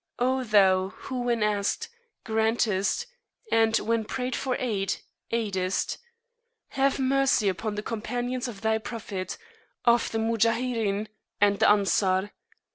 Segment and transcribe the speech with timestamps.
[0.17, 1.87] O Thou, who when asked,
[2.25, 3.05] grantest,
[3.51, 4.95] and when prayed for aid,
[5.29, 5.99] aidest!
[6.69, 9.37] Have Mercy upon the Companions of thy Prophet,
[9.85, 11.05] of the Muhajirin,
[11.39, 12.31] and the Ansar!